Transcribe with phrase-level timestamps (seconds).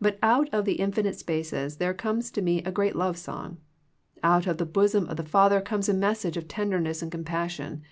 [0.00, 3.58] But out of the infinite spaces there comes to me a great love song.
[4.24, 7.84] Out of the bosom of the Father comes a message of tenderness and compassion.